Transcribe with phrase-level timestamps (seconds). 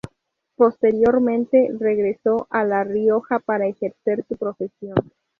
[0.55, 4.95] Posteriormente regresó a La Rioja para ejercer su profesión.